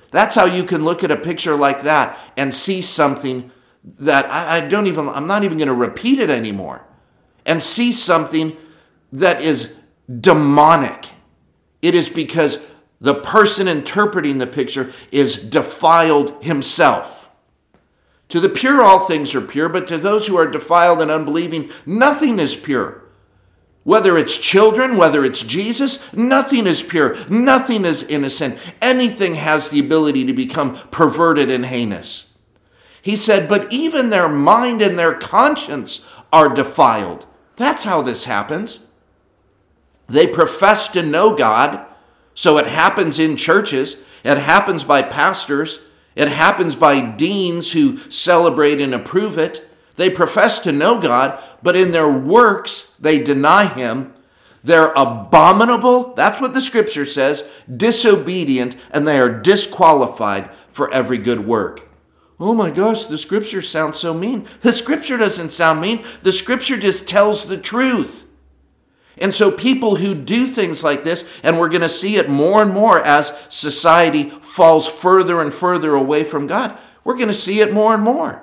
That's 0.09 0.35
how 0.35 0.45
you 0.45 0.63
can 0.63 0.83
look 0.83 1.03
at 1.03 1.11
a 1.11 1.15
picture 1.15 1.55
like 1.55 1.83
that 1.83 2.17
and 2.35 2.53
see 2.53 2.81
something 2.81 3.51
that 3.99 4.25
I, 4.25 4.57
I 4.57 4.67
don't 4.67 4.87
even, 4.87 5.07
I'm 5.07 5.27
not 5.27 5.43
even 5.43 5.57
going 5.57 5.67
to 5.67 5.73
repeat 5.73 6.19
it 6.19 6.29
anymore, 6.29 6.85
and 7.45 7.61
see 7.61 7.91
something 7.91 8.57
that 9.13 9.41
is 9.41 9.75
demonic. 10.19 11.09
It 11.81 11.95
is 11.95 12.09
because 12.09 12.65
the 12.99 13.15
person 13.15 13.67
interpreting 13.67 14.37
the 14.37 14.47
picture 14.47 14.91
is 15.11 15.35
defiled 15.35 16.43
himself. 16.43 17.30
To 18.31 18.39
the 18.39 18.49
pure, 18.49 18.81
all 18.81 18.99
things 18.99 19.35
are 19.35 19.41
pure, 19.41 19.67
but 19.67 19.87
to 19.87 19.97
those 19.97 20.27
who 20.27 20.37
are 20.37 20.47
defiled 20.47 21.01
and 21.01 21.11
unbelieving, 21.11 21.69
nothing 21.85 22.39
is 22.39 22.55
pure. 22.55 23.03
Whether 23.83 24.17
it's 24.17 24.37
children, 24.37 24.95
whether 24.95 25.25
it's 25.25 25.41
Jesus, 25.41 26.13
nothing 26.13 26.65
is 26.65 26.81
pure, 26.81 27.17
nothing 27.29 27.83
is 27.83 28.03
innocent. 28.03 28.57
Anything 28.81 29.35
has 29.35 29.67
the 29.67 29.81
ability 29.81 30.23
to 30.25 30.33
become 30.33 30.75
perverted 30.91 31.49
and 31.49 31.65
heinous. 31.65 32.33
He 33.01 33.17
said, 33.17 33.49
but 33.49 33.71
even 33.73 34.11
their 34.11 34.29
mind 34.29 34.81
and 34.81 34.97
their 34.97 35.15
conscience 35.15 36.07
are 36.31 36.47
defiled. 36.47 37.25
That's 37.57 37.83
how 37.83 38.01
this 38.01 38.23
happens. 38.23 38.85
They 40.07 40.25
profess 40.25 40.87
to 40.89 41.03
know 41.03 41.35
God, 41.35 41.85
so 42.33 42.57
it 42.59 42.67
happens 42.67 43.19
in 43.19 43.35
churches, 43.35 44.01
it 44.23 44.37
happens 44.37 44.85
by 44.85 45.01
pastors, 45.01 45.79
it 46.15 46.27
happens 46.27 46.75
by 46.75 47.01
deans 47.01 47.71
who 47.71 47.97
celebrate 48.09 48.81
and 48.81 48.93
approve 48.93 49.37
it. 49.37 49.67
They 49.95 50.09
profess 50.09 50.59
to 50.59 50.71
know 50.71 50.99
God, 50.99 51.41
but 51.61 51.75
in 51.75 51.91
their 51.91 52.11
works 52.11 52.93
they 52.99 53.21
deny 53.21 53.65
Him. 53.65 54.13
They're 54.63 54.91
abominable, 54.93 56.13
that's 56.13 56.39
what 56.39 56.53
the 56.53 56.61
scripture 56.61 57.05
says, 57.05 57.49
disobedient, 57.75 58.75
and 58.91 59.07
they 59.07 59.19
are 59.19 59.29
disqualified 59.29 60.51
for 60.69 60.93
every 60.93 61.17
good 61.17 61.45
work. 61.47 61.89
Oh 62.39 62.53
my 62.53 62.69
gosh, 62.69 63.05
the 63.05 63.17
scripture 63.17 63.61
sounds 63.61 63.99
so 63.99 64.13
mean. 64.13 64.47
The 64.61 64.73
scripture 64.73 65.17
doesn't 65.17 65.51
sound 65.51 65.81
mean, 65.81 66.03
the 66.23 66.31
scripture 66.31 66.77
just 66.77 67.07
tells 67.07 67.45
the 67.45 67.57
truth. 67.57 68.27
And 69.21 69.33
so, 69.33 69.51
people 69.51 69.97
who 69.97 70.15
do 70.15 70.47
things 70.47 70.83
like 70.83 71.03
this, 71.03 71.29
and 71.43 71.59
we're 71.59 71.69
going 71.69 71.81
to 71.81 71.89
see 71.89 72.17
it 72.17 72.27
more 72.27 72.61
and 72.61 72.73
more 72.73 72.99
as 72.99 73.37
society 73.49 74.31
falls 74.31 74.87
further 74.87 75.41
and 75.41 75.53
further 75.53 75.93
away 75.93 76.23
from 76.23 76.47
God, 76.47 76.77
we're 77.03 77.15
going 77.15 77.27
to 77.27 77.33
see 77.33 77.59
it 77.59 77.71
more 77.71 77.93
and 77.93 78.01
more. 78.01 78.41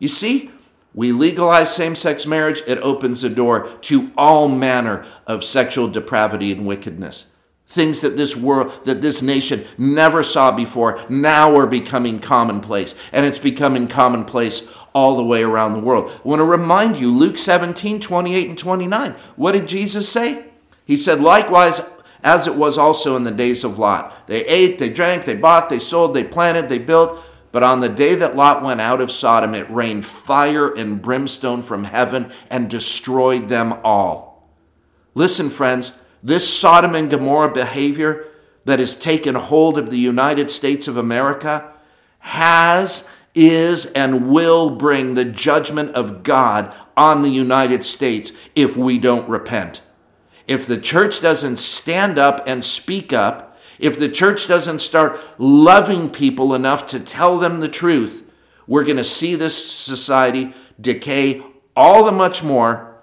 You 0.00 0.08
see, 0.08 0.50
we 0.92 1.12
legalize 1.12 1.72
same 1.72 1.94
sex 1.94 2.26
marriage, 2.26 2.62
it 2.66 2.78
opens 2.78 3.22
the 3.22 3.28
door 3.28 3.68
to 3.82 4.10
all 4.16 4.48
manner 4.48 5.06
of 5.26 5.44
sexual 5.44 5.86
depravity 5.86 6.50
and 6.50 6.66
wickedness. 6.66 7.30
Things 7.68 8.00
that 8.00 8.16
this 8.16 8.34
world, 8.34 8.84
that 8.86 9.02
this 9.02 9.22
nation 9.22 9.66
never 9.76 10.24
saw 10.24 10.50
before, 10.50 11.00
now 11.08 11.56
are 11.56 11.66
becoming 11.66 12.18
commonplace. 12.18 12.96
And 13.12 13.24
it's 13.24 13.38
becoming 13.38 13.86
commonplace 13.86 14.68
all 14.94 15.16
the 15.16 15.24
way 15.24 15.42
around 15.42 15.72
the 15.72 15.80
world. 15.80 16.10
I 16.10 16.28
want 16.28 16.40
to 16.40 16.44
remind 16.44 16.96
you, 16.96 17.10
Luke 17.12 17.38
17, 17.38 18.00
28 18.00 18.48
and 18.48 18.58
29. 18.58 19.14
What 19.36 19.52
did 19.52 19.68
Jesus 19.68 20.08
say? 20.08 20.46
He 20.84 20.96
said, 20.96 21.20
likewise, 21.20 21.82
as 22.22 22.46
it 22.46 22.56
was 22.56 22.78
also 22.78 23.16
in 23.16 23.24
the 23.24 23.30
days 23.30 23.64
of 23.64 23.78
Lot. 23.78 24.26
They 24.26 24.44
ate, 24.46 24.78
they 24.78 24.88
drank, 24.88 25.24
they 25.24 25.36
bought, 25.36 25.68
they 25.68 25.78
sold, 25.78 26.14
they 26.14 26.24
planted, 26.24 26.68
they 26.68 26.78
built. 26.78 27.22
But 27.52 27.62
on 27.62 27.80
the 27.80 27.88
day 27.88 28.14
that 28.14 28.36
Lot 28.36 28.62
went 28.62 28.80
out 28.80 29.00
of 29.00 29.10
Sodom, 29.10 29.54
it 29.54 29.70
rained 29.70 30.04
fire 30.04 30.74
and 30.74 31.00
brimstone 31.00 31.62
from 31.62 31.84
heaven 31.84 32.30
and 32.50 32.68
destroyed 32.68 33.48
them 33.48 33.74
all. 33.84 34.48
Listen, 35.14 35.48
friends, 35.48 35.98
this 36.22 36.48
Sodom 36.48 36.94
and 36.94 37.10
Gomorrah 37.10 37.52
behavior 37.52 38.26
that 38.64 38.80
has 38.80 38.96
taken 38.96 39.34
hold 39.34 39.78
of 39.78 39.90
the 39.90 39.98
United 39.98 40.50
States 40.50 40.88
of 40.88 40.96
America 40.96 41.72
has 42.18 43.08
is 43.46 43.86
and 43.86 44.30
will 44.30 44.70
bring 44.70 45.14
the 45.14 45.24
judgment 45.24 45.94
of 45.94 46.22
God 46.22 46.74
on 46.96 47.22
the 47.22 47.30
United 47.30 47.84
States 47.84 48.32
if 48.54 48.76
we 48.76 48.98
don't 48.98 49.28
repent. 49.28 49.82
If 50.46 50.66
the 50.66 50.78
church 50.78 51.20
doesn't 51.20 51.58
stand 51.58 52.18
up 52.18 52.42
and 52.46 52.64
speak 52.64 53.12
up, 53.12 53.56
if 53.78 53.98
the 53.98 54.08
church 54.08 54.48
doesn't 54.48 54.80
start 54.80 55.20
loving 55.38 56.10
people 56.10 56.54
enough 56.54 56.86
to 56.88 56.98
tell 56.98 57.38
them 57.38 57.60
the 57.60 57.68
truth, 57.68 58.24
we're 58.66 58.84
going 58.84 58.96
to 58.96 59.04
see 59.04 59.34
this 59.34 59.72
society 59.72 60.52
decay 60.80 61.42
all 61.76 62.04
the 62.04 62.12
much 62.12 62.42
more, 62.42 63.02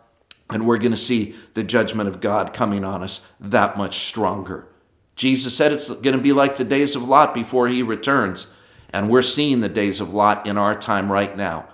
and 0.50 0.68
we're 0.68 0.78
going 0.78 0.92
to 0.92 0.98
see 0.98 1.36
the 1.54 1.64
judgment 1.64 2.10
of 2.10 2.20
God 2.20 2.54
coming 2.54 2.84
on 2.84 3.02
us 3.02 3.26
that 3.40 3.78
much 3.78 4.00
stronger. 4.00 4.68
Jesus 5.16 5.56
said 5.56 5.72
it's 5.72 5.90
going 5.90 6.16
to 6.16 6.22
be 6.22 6.34
like 6.34 6.58
the 6.58 6.66
days 6.66 6.96
of 6.96 7.08
Lot 7.08 7.34
before 7.34 7.68
he 7.68 7.82
returns. 7.82 8.48
And 8.96 9.10
we're 9.10 9.24
seeing 9.24 9.60
the 9.60 9.68
days 9.68 10.00
of 10.00 10.14
Lot 10.14 10.48
in 10.48 10.58
our 10.58 10.74
time 10.74 11.12
right 11.12 11.36
now. 11.36 11.68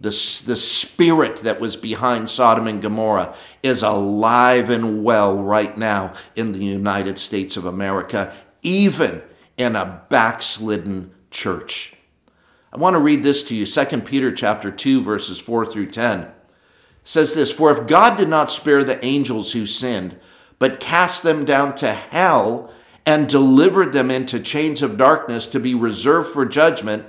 The, 0.00 0.10
the 0.46 0.54
spirit 0.54 1.38
that 1.38 1.58
was 1.58 1.74
behind 1.74 2.30
Sodom 2.30 2.68
and 2.68 2.80
Gomorrah 2.80 3.34
is 3.60 3.82
alive 3.82 4.70
and 4.70 5.02
well 5.02 5.36
right 5.36 5.76
now 5.76 6.12
in 6.36 6.52
the 6.52 6.64
United 6.64 7.18
States 7.18 7.56
of 7.56 7.66
America, 7.66 8.32
even 8.62 9.20
in 9.56 9.74
a 9.74 10.04
backslidden 10.10 11.10
church. 11.32 11.96
I 12.72 12.76
want 12.76 12.94
to 12.94 13.00
read 13.00 13.24
this 13.24 13.42
to 13.48 13.56
you 13.56 13.66
2 13.66 14.02
Peter 14.02 14.30
chapter 14.30 14.70
2 14.70 15.02
verses 15.02 15.40
4 15.40 15.66
through 15.66 15.90
10 15.90 16.20
it 16.20 16.32
says 17.02 17.34
this 17.34 17.50
for 17.50 17.72
if 17.72 17.88
God 17.88 18.16
did 18.16 18.28
not 18.28 18.52
spare 18.52 18.84
the 18.84 19.04
angels 19.04 19.52
who 19.52 19.66
sinned 19.66 20.16
but 20.60 20.78
cast 20.78 21.24
them 21.24 21.44
down 21.44 21.74
to 21.76 21.92
hell 21.92 22.72
and 23.06 23.28
delivered 23.28 23.92
them 23.92 24.10
into 24.10 24.38
chains 24.40 24.82
of 24.82 24.96
darkness 24.96 25.46
to 25.46 25.60
be 25.60 25.74
reserved 25.74 26.28
for 26.28 26.44
judgment. 26.44 27.06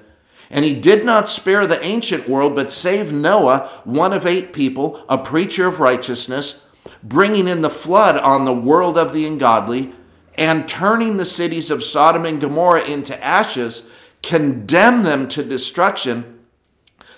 And 0.50 0.66
he 0.66 0.76
did 0.76 1.06
not 1.06 1.30
spare 1.30 1.66
the 1.66 1.84
ancient 1.84 2.28
world, 2.28 2.56
but 2.56 2.72
saved 2.72 3.14
Noah, 3.14 3.70
one 3.84 4.14
of 4.14 4.26
eight 4.26 4.54
people, 4.54 5.04
a 5.08 5.18
preacher 5.18 5.68
of 5.68 5.80
righteousness, 5.80 6.66
bringing 7.04 7.48
in 7.48 7.62
the 7.62 7.70
flood 7.70 8.18
on 8.18 8.46
the 8.46 8.54
world 8.54 8.98
of 8.98 9.14
the 9.14 9.26
ungodly, 9.26 9.94
and 10.36 10.68
turning 10.68 11.18
the 11.18 11.26
cities 11.26 11.70
of 11.70 11.84
Sodom 11.84 12.26
and 12.26 12.42
Gomorrah 12.42 12.84
into 12.84 13.22
ashes, 13.24 13.90
condemned 14.24 15.06
them 15.06 15.28
to 15.30 15.44
destruction 15.44 16.41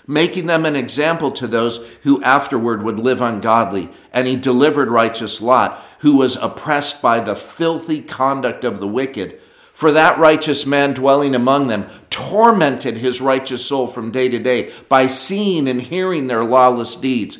making 0.06 0.46
them 0.46 0.66
an 0.66 0.76
example 0.76 1.30
to 1.32 1.46
those 1.46 1.86
who 2.02 2.22
afterward 2.22 2.82
would 2.82 2.98
live 2.98 3.20
ungodly. 3.20 3.90
And 4.12 4.26
he 4.26 4.36
delivered 4.36 4.90
righteous 4.90 5.40
Lot, 5.40 5.82
who 6.00 6.16
was 6.16 6.36
oppressed 6.36 7.00
by 7.00 7.20
the 7.20 7.36
filthy 7.36 8.00
conduct 8.02 8.64
of 8.64 8.80
the 8.80 8.88
wicked. 8.88 9.40
For 9.72 9.90
that 9.92 10.18
righteous 10.18 10.66
man 10.66 10.92
dwelling 10.92 11.34
among 11.34 11.68
them 11.68 11.88
tormented 12.08 12.98
his 12.98 13.20
righteous 13.20 13.64
soul 13.66 13.86
from 13.86 14.12
day 14.12 14.28
to 14.28 14.38
day 14.38 14.72
by 14.88 15.08
seeing 15.08 15.66
and 15.66 15.82
hearing 15.82 16.26
their 16.28 16.44
lawless 16.44 16.94
deeds. 16.94 17.38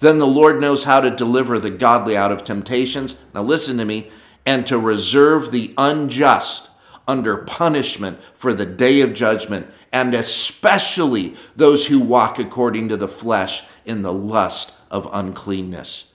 Then 0.00 0.18
the 0.18 0.26
Lord 0.26 0.60
knows 0.60 0.84
how 0.84 1.00
to 1.00 1.10
deliver 1.10 1.58
the 1.58 1.70
godly 1.70 2.16
out 2.16 2.32
of 2.32 2.42
temptations. 2.42 3.20
Now 3.34 3.42
listen 3.42 3.78
to 3.78 3.84
me, 3.84 4.10
and 4.44 4.66
to 4.66 4.78
reserve 4.78 5.50
the 5.50 5.74
unjust 5.76 6.70
under 7.08 7.36
punishment 7.38 8.18
for 8.34 8.54
the 8.54 8.66
day 8.66 9.00
of 9.00 9.14
judgment 9.14 9.66
and 9.96 10.12
especially 10.12 11.34
those 11.56 11.86
who 11.86 11.98
walk 11.98 12.38
according 12.38 12.86
to 12.86 12.98
the 12.98 13.08
flesh 13.08 13.64
in 13.86 14.02
the 14.02 14.12
lust 14.12 14.74
of 14.90 15.08
uncleanness. 15.10 16.12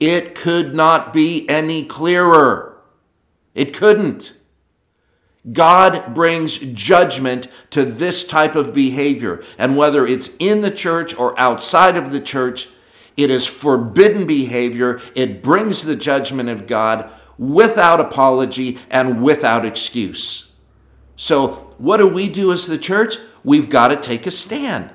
It 0.00 0.34
could 0.34 0.74
not 0.74 1.12
be 1.12 1.46
any 1.46 1.84
clearer. 1.84 2.80
It 3.54 3.74
couldn't. 3.76 4.34
God 5.52 6.14
brings 6.14 6.56
judgment 6.56 7.48
to 7.68 7.84
this 7.84 8.24
type 8.24 8.56
of 8.56 8.72
behavior. 8.72 9.44
And 9.58 9.76
whether 9.76 10.06
it's 10.06 10.30
in 10.38 10.62
the 10.62 10.70
church 10.70 11.14
or 11.14 11.38
outside 11.38 11.98
of 11.98 12.12
the 12.12 12.20
church, 12.20 12.70
it 13.18 13.30
is 13.30 13.46
forbidden 13.46 14.26
behavior. 14.26 15.02
It 15.14 15.42
brings 15.42 15.82
the 15.82 15.96
judgment 15.96 16.48
of 16.48 16.66
God 16.66 17.10
without 17.36 18.00
apology 18.00 18.78
and 18.90 19.22
without 19.22 19.66
excuse. 19.66 20.50
So 21.14 21.67
what 21.78 21.96
do 21.96 22.06
we 22.06 22.28
do 22.28 22.52
as 22.52 22.66
the 22.66 22.78
church? 22.78 23.16
We've 23.42 23.70
got 23.70 23.88
to 23.88 23.96
take 23.96 24.26
a 24.26 24.30
stand. 24.30 24.90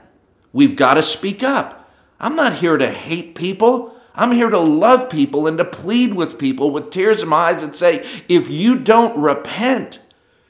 We've 0.51 0.75
got 0.75 0.93
to 0.95 1.03
speak 1.03 1.41
up. 1.41 1.89
I'm 2.19 2.35
not 2.35 2.55
here 2.55 2.77
to 2.77 2.89
hate 2.89 3.35
people. 3.35 3.95
I'm 4.15 4.31
here 4.31 4.49
to 4.49 4.59
love 4.59 5.09
people 5.09 5.47
and 5.47 5.57
to 5.57 5.65
plead 5.65 6.13
with 6.13 6.37
people 6.37 6.69
with 6.69 6.91
tears 6.91 7.23
in 7.23 7.29
my 7.29 7.47
eyes 7.47 7.63
and 7.63 7.75
say, 7.75 8.05
if 8.29 8.49
you 8.49 8.77
don't 8.77 9.17
repent, 9.17 9.99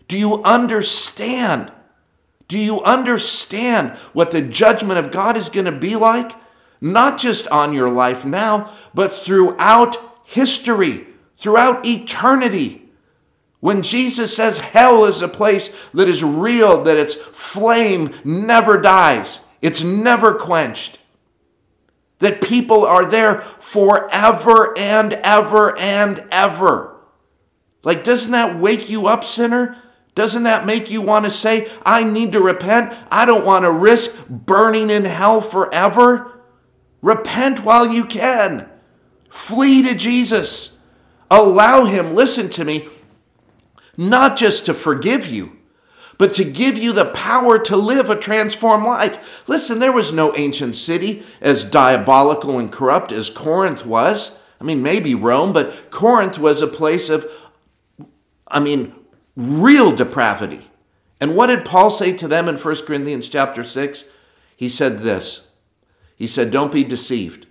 do 0.08 0.18
you 0.18 0.44
understand? 0.44 1.72
Do 2.48 2.58
you 2.58 2.82
understand 2.82 3.92
what 4.12 4.32
the 4.32 4.42
judgment 4.42 5.00
of 5.00 5.12
God 5.12 5.38
is 5.38 5.50
going 5.50 5.66
to 5.66 5.72
be 5.72 5.96
like? 5.96 6.34
Not 6.82 7.18
just 7.18 7.48
on 7.48 7.74
your 7.74 7.90
life 7.90 8.26
now, 8.26 8.74
but 8.94 9.12
throughout 9.12 9.98
history, 10.26 11.08
throughout 11.38 11.86
eternity. 11.86 12.83
When 13.64 13.82
Jesus 13.82 14.36
says 14.36 14.58
hell 14.58 15.06
is 15.06 15.22
a 15.22 15.30
place 15.30 15.74
that 15.94 16.10
is 16.10 16.22
real, 16.22 16.84
that 16.84 16.98
its 16.98 17.14
flame 17.14 18.14
never 18.26 18.78
dies, 18.78 19.46
it's 19.62 19.82
never 19.82 20.34
quenched. 20.34 21.00
that 22.24 22.42
people 22.42 22.86
are 22.86 23.06
there 23.06 23.42
forever 23.60 24.78
and 24.78 25.14
ever 25.14 25.78
and 25.78 26.26
ever. 26.32 26.96
Like, 27.84 28.04
doesn't 28.04 28.32
that 28.32 28.58
wake 28.58 28.90
you 28.90 29.08
up, 29.08 29.26
sinner? 29.26 29.78
Doesn't 30.16 30.44
that 30.44 30.66
make 30.66 30.90
you 30.90 31.02
want 31.02 31.26
to 31.26 31.32
say, 31.32 31.70
I 31.86 32.04
need 32.04 32.32
to 32.32 32.40
repent? 32.42 32.94
I 33.12 33.26
don't 33.26 33.46
want 33.46 33.64
to 33.64 33.72
risk 33.72 34.28
burning 34.30 34.90
in 34.90 35.04
hell 35.04 35.42
forever? 35.42 36.40
Repent 37.02 37.66
while 37.66 37.92
you 37.92 38.06
can. 38.06 38.70
Flee 39.30 39.84
to 39.84 39.94
Jesus. 39.94 40.80
Allow 41.30 41.86
Him, 41.86 42.16
listen 42.16 42.48
to 42.52 42.64
me, 42.64 42.88
not 43.98 44.38
just 44.38 44.66
to 44.66 44.74
forgive 44.74 45.28
you, 45.28 45.58
but 46.18 46.34
to 46.34 46.44
give 46.44 46.78
you 46.78 46.94
the 46.94 47.06
power 47.06 47.58
to 47.60 47.76
live 47.76 48.10
a 48.10 48.16
transformed 48.16 48.86
life. 48.86 49.44
Listen, 49.48 49.80
there 49.80 49.92
was 49.92 50.14
no 50.14 50.36
ancient 50.36 50.76
city 50.76 51.24
as 51.42 51.64
diabolical 51.64 52.60
and 52.60 52.72
corrupt 52.72 53.12
as 53.12 53.30
Corinth 53.30 53.86
was. 53.86 54.40
I 54.62 54.64
mean, 54.64 54.82
maybe 54.82 55.16
Rome, 55.16 55.54
but 55.54 55.92
Corinth 55.92 56.38
was 56.38 56.62
a 56.62 56.68
place 56.68 57.10
of, 57.10 57.30
I 58.48 58.60
mean, 58.60 58.94
real 59.36 59.92
depravity. 59.92 60.70
And 61.20 61.36
what 61.36 61.48
did 61.48 61.66
Paul 61.66 61.90
say 61.90 62.14
to 62.14 62.28
them 62.28 62.48
in 62.48 62.58
1 62.58 62.76
Corinthians 62.86 63.30
chapter 63.30 63.64
6? 63.64 64.10
He 64.56 64.70
said 64.70 65.00
this. 65.00 65.52
He 66.16 66.28
said, 66.28 66.52
Don't 66.52 66.72
be 66.72 66.84
deceived. 66.84 67.48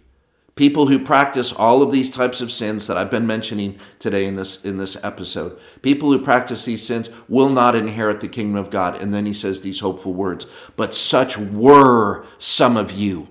People 0.55 0.87
who 0.87 0.99
practice 0.99 1.51
all 1.51 1.81
of 1.83 1.93
these 1.93 2.11
types 2.11 2.43
of 2.43 2.53
sins 2.53 2.87
that 2.87 2.99
I've 2.99 3.11
been 3.11 3.27
mentioning 3.27 3.79
today 3.99 4.27
in 4.27 4.37
this, 4.37 4.63
in 4.63 4.77
this 4.77 5.03
episode, 5.03 5.59
people 5.81 6.13
who 6.13 6.23
practice 6.23 6.67
these 6.67 6.87
sins 6.87 7.09
will 7.27 7.49
not 7.49 7.75
inherit 7.75 8.21
the 8.21 8.29
kingdom 8.29 8.57
of 8.57 8.69
God. 8.69 9.01
And 9.01 9.15
then 9.15 9.25
he 9.25 9.33
says 9.33 9.63
these 9.63 9.81
hopeful 9.81 10.13
words, 10.13 10.47
but 10.77 10.93
such 10.93 11.39
were 11.39 12.27
some 12.37 12.77
of 12.77 12.93
you. 12.93 13.29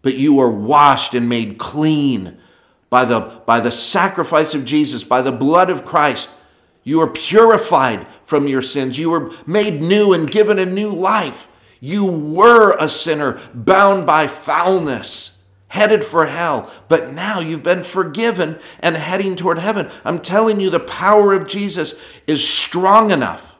But 0.00 0.14
you 0.14 0.36
were 0.36 0.50
washed 0.50 1.14
and 1.14 1.28
made 1.28 1.58
clean 1.58 2.38
by 2.88 3.04
the, 3.04 3.20
by 3.44 3.60
the 3.60 3.70
sacrifice 3.70 4.54
of 4.54 4.64
Jesus, 4.64 5.04
by 5.04 5.20
the 5.20 5.32
blood 5.32 5.68
of 5.68 5.84
Christ. 5.84 6.30
You 6.82 7.02
are 7.02 7.10
purified 7.10 8.06
from 8.24 8.48
your 8.48 8.62
sins. 8.62 8.98
You 8.98 9.10
were 9.10 9.32
made 9.46 9.82
new 9.82 10.14
and 10.14 10.30
given 10.30 10.58
a 10.58 10.64
new 10.64 10.88
life. 10.88 11.46
You 11.78 12.06
were 12.06 12.74
a 12.78 12.88
sinner 12.88 13.38
bound 13.52 14.06
by 14.06 14.28
foulness 14.28 15.39
headed 15.70 16.04
for 16.04 16.26
hell, 16.26 16.70
but 16.88 17.12
now 17.12 17.40
you've 17.40 17.62
been 17.62 17.82
forgiven 17.82 18.58
and 18.80 18.96
heading 18.96 19.36
toward 19.36 19.58
heaven. 19.58 19.88
I'm 20.04 20.20
telling 20.20 20.60
you, 20.60 20.68
the 20.68 20.80
power 20.80 21.32
of 21.32 21.46
Jesus 21.46 21.98
is 22.26 22.46
strong 22.46 23.10
enough, 23.10 23.58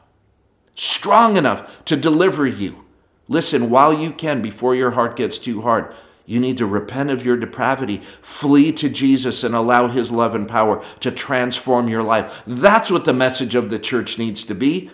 strong 0.75 1.37
enough 1.37 1.83
to 1.85 1.95
deliver 1.95 2.45
you. 2.45 2.85
Listen, 3.27 3.69
while 3.69 3.93
you 3.93 4.11
can, 4.11 4.41
before 4.41 4.75
your 4.75 4.91
heart 4.91 5.15
gets 5.15 5.37
too 5.37 5.61
hard, 5.61 5.93
you 6.25 6.39
need 6.39 6.57
to 6.57 6.65
repent 6.65 7.09
of 7.09 7.25
your 7.25 7.37
depravity, 7.37 8.01
flee 8.21 8.73
to 8.73 8.89
Jesus, 8.89 9.43
and 9.43 9.55
allow 9.55 9.87
His 9.87 10.11
love 10.11 10.35
and 10.35 10.47
power 10.47 10.83
to 10.99 11.11
transform 11.11 11.87
your 11.87 12.03
life. 12.03 12.43
That's 12.45 12.91
what 12.91 13.05
the 13.05 13.13
message 13.13 13.55
of 13.55 13.69
the 13.69 13.79
church 13.79 14.17
needs 14.17 14.43
to 14.45 14.53
be. 14.53 14.91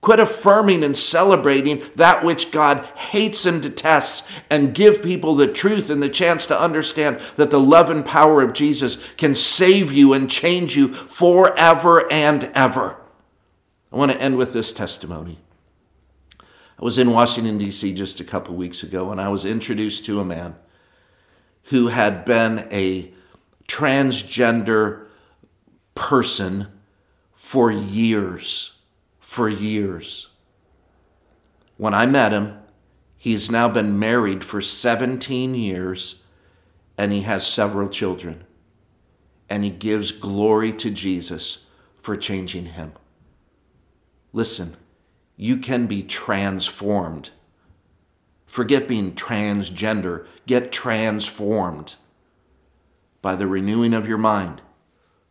Quit 0.00 0.20
affirming 0.20 0.84
and 0.84 0.96
celebrating 0.96 1.82
that 1.96 2.24
which 2.24 2.52
God 2.52 2.84
hates 2.96 3.44
and 3.46 3.60
detests, 3.60 4.28
and 4.48 4.74
give 4.74 5.02
people 5.02 5.34
the 5.34 5.48
truth 5.48 5.90
and 5.90 6.00
the 6.00 6.08
chance 6.08 6.46
to 6.46 6.60
understand 6.60 7.18
that 7.36 7.50
the 7.50 7.58
love 7.58 7.90
and 7.90 8.04
power 8.04 8.40
of 8.40 8.52
Jesus 8.52 8.96
can 9.14 9.34
save 9.34 9.92
you 9.92 10.12
and 10.12 10.30
change 10.30 10.76
you 10.76 10.94
forever 10.94 12.10
and 12.12 12.44
ever. 12.54 13.00
I 13.92 13.96
want 13.96 14.12
to 14.12 14.20
end 14.20 14.36
with 14.36 14.52
this 14.52 14.72
testimony. 14.72 15.40
I 16.38 16.84
was 16.84 16.96
in 16.96 17.10
Washington, 17.10 17.58
D.C. 17.58 17.92
just 17.92 18.20
a 18.20 18.24
couple 18.24 18.54
weeks 18.54 18.84
ago, 18.84 19.10
and 19.10 19.20
I 19.20 19.28
was 19.28 19.44
introduced 19.44 20.06
to 20.06 20.20
a 20.20 20.24
man 20.24 20.54
who 21.64 21.88
had 21.88 22.24
been 22.24 22.68
a 22.70 23.12
transgender 23.66 25.06
person 25.96 26.68
for 27.32 27.72
years 27.72 28.77
for 29.28 29.46
years. 29.46 30.28
When 31.76 31.92
I 31.92 32.06
met 32.06 32.32
him, 32.32 32.60
he's 33.18 33.50
now 33.50 33.68
been 33.68 33.98
married 33.98 34.42
for 34.42 34.62
17 34.62 35.54
years 35.54 36.22
and 36.96 37.12
he 37.12 37.20
has 37.20 37.46
several 37.46 37.90
children. 37.90 38.44
And 39.46 39.64
he 39.64 39.70
gives 39.70 40.12
glory 40.12 40.72
to 40.72 40.90
Jesus 40.90 41.66
for 42.00 42.16
changing 42.16 42.64
him. 42.64 42.92
Listen, 44.32 44.78
you 45.36 45.58
can 45.58 45.86
be 45.86 46.02
transformed. 46.02 47.28
Forget 48.46 48.88
being 48.88 49.12
transgender, 49.12 50.26
get 50.46 50.72
transformed 50.72 51.96
by 53.20 53.36
the 53.36 53.46
renewing 53.46 53.92
of 53.92 54.08
your 54.08 54.16
mind 54.16 54.62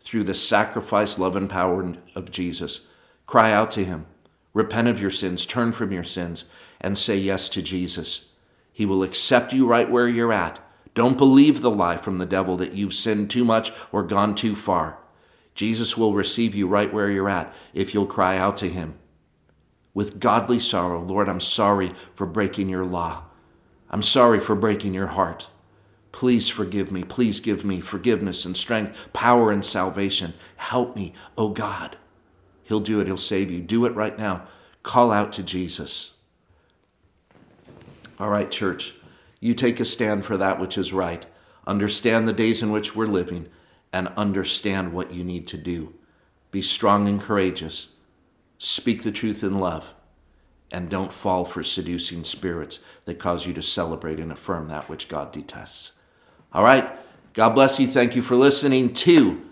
through 0.01 0.25
the 0.25 0.35
sacrifice, 0.35 1.17
love, 1.17 1.35
and 1.35 1.49
power 1.49 1.95
of 2.13 2.29
Jesus. 2.29 2.86
Cry 3.27 3.51
out 3.51 3.69
to 3.71 3.85
him. 3.85 4.07
Repent 4.53 4.87
of 4.87 4.99
your 4.99 5.11
sins, 5.11 5.45
turn 5.45 5.71
from 5.71 5.91
your 5.91 6.03
sins, 6.03 6.45
and 6.81 6.97
say 6.97 7.17
yes 7.17 7.49
to 7.49 7.61
Jesus. 7.61 8.29
He 8.71 8.85
will 8.85 9.03
accept 9.03 9.53
you 9.53 9.67
right 9.67 9.89
where 9.89 10.07
you're 10.07 10.33
at. 10.33 10.59
Don't 10.95 11.17
believe 11.17 11.61
the 11.61 11.69
lie 11.69 11.97
from 11.97 12.17
the 12.17 12.25
devil 12.25 12.57
that 12.57 12.73
you've 12.73 12.93
sinned 12.93 13.29
too 13.29 13.45
much 13.45 13.71
or 13.91 14.01
gone 14.01 14.33
too 14.33 14.55
far. 14.55 14.97
Jesus 15.53 15.97
will 15.97 16.13
receive 16.13 16.55
you 16.55 16.67
right 16.67 16.91
where 16.91 17.11
you're 17.11 17.29
at 17.29 17.53
if 17.73 17.93
you'll 17.93 18.07
cry 18.07 18.37
out 18.37 18.57
to 18.57 18.69
him. 18.69 18.95
With 19.93 20.19
godly 20.19 20.59
sorrow, 20.59 21.03
Lord, 21.03 21.27
I'm 21.27 21.39
sorry 21.39 21.91
for 22.13 22.25
breaking 22.25 22.69
your 22.69 22.85
law. 22.85 23.25
I'm 23.89 24.03
sorry 24.03 24.39
for 24.39 24.55
breaking 24.55 24.93
your 24.93 25.07
heart. 25.07 25.49
Please 26.11 26.49
forgive 26.49 26.91
me. 26.91 27.03
Please 27.03 27.39
give 27.39 27.65
me 27.65 27.79
forgiveness 27.79 28.45
and 28.45 28.55
strength, 28.55 29.11
power 29.13 29.51
and 29.51 29.65
salvation. 29.65 30.33
Help 30.55 30.95
me, 30.95 31.13
O 31.37 31.45
oh 31.45 31.49
God. 31.49 31.97
He'll 32.67 32.81
do 32.81 32.99
it. 32.99 33.07
He'll 33.07 33.17
save 33.17 33.49
you. 33.49 33.61
Do 33.61 33.85
it 33.85 33.95
right 33.95 34.17
now. 34.17 34.43
Call 34.83 35.11
out 35.11 35.31
to 35.33 35.43
Jesus. 35.43 36.11
All 38.19 38.29
right, 38.29 38.51
church, 38.51 38.93
you 39.39 39.53
take 39.53 39.79
a 39.79 39.85
stand 39.85 40.25
for 40.25 40.37
that 40.37 40.59
which 40.59 40.77
is 40.77 40.91
right. 40.91 41.25
Understand 41.65 42.27
the 42.27 42.33
days 42.33 42.61
in 42.61 42.71
which 42.71 42.95
we're 42.95 43.05
living 43.05 43.47
and 43.93 44.09
understand 44.17 44.91
what 44.91 45.13
you 45.13 45.23
need 45.23 45.47
to 45.47 45.57
do. 45.57 45.93
Be 46.51 46.61
strong 46.61 47.07
and 47.07 47.21
courageous. 47.21 47.89
Speak 48.57 49.03
the 49.03 49.11
truth 49.11 49.43
in 49.43 49.53
love. 49.53 49.93
And 50.69 50.89
don't 50.89 51.13
fall 51.13 51.45
for 51.45 51.63
seducing 51.63 52.25
spirits 52.25 52.79
that 53.05 53.19
cause 53.19 53.45
you 53.45 53.53
to 53.53 53.61
celebrate 53.61 54.19
and 54.19 54.31
affirm 54.31 54.67
that 54.67 54.89
which 54.89 55.07
God 55.07 55.31
detests. 55.31 55.93
All 56.51 56.63
right. 56.63 56.89
God 57.33 57.49
bless 57.49 57.79
you. 57.79 57.87
Thank 57.87 58.15
you 58.15 58.21
for 58.21 58.35
listening 58.35 58.93
to 58.93 59.46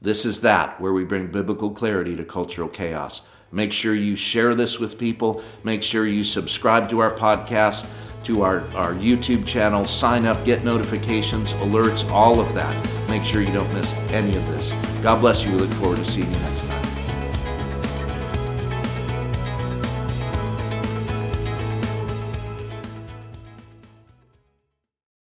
this 0.00 0.24
is 0.24 0.40
that, 0.42 0.80
where 0.80 0.92
we 0.92 1.04
bring 1.04 1.28
biblical 1.28 1.70
clarity 1.70 2.14
to 2.16 2.24
cultural 2.24 2.68
chaos. 2.68 3.22
Make 3.52 3.72
sure 3.72 3.94
you 3.94 4.16
share 4.16 4.54
this 4.54 4.78
with 4.78 4.98
people. 4.98 5.42
Make 5.64 5.82
sure 5.82 6.06
you 6.06 6.24
subscribe 6.24 6.90
to 6.90 6.98
our 6.98 7.12
podcast, 7.12 7.86
to 8.24 8.42
our, 8.42 8.60
our 8.74 8.92
YouTube 8.92 9.46
channel, 9.46 9.84
sign 9.84 10.26
up, 10.26 10.44
get 10.44 10.64
notifications, 10.64 11.52
alerts, 11.54 12.08
all 12.10 12.40
of 12.40 12.52
that. 12.54 13.08
Make 13.08 13.24
sure 13.24 13.40
you 13.40 13.52
don't 13.52 13.72
miss 13.72 13.94
any 14.10 14.36
of 14.36 14.46
this. 14.48 14.72
God 15.02 15.20
bless 15.20 15.44
you. 15.44 15.52
We 15.52 15.58
look 15.58 15.72
forward 15.74 15.98
to 15.98 16.04
seeing 16.04 16.32
you 16.32 16.40
next 16.40 16.64
time. 16.64 16.85